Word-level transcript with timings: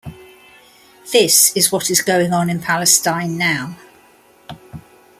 This 1.11 1.55
is 1.55 1.71
what 1.71 1.91
is 1.91 2.01
going 2.01 2.33
on 2.33 2.49
in 2.49 2.59
Palestine 2.59 3.37
now. 3.37 3.77